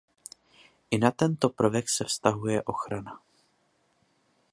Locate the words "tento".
1.11-1.49